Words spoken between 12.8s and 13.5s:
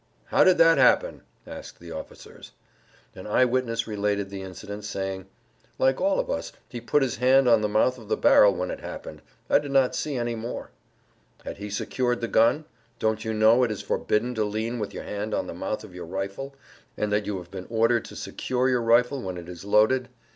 Don't you